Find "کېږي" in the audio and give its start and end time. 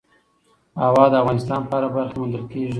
2.51-2.69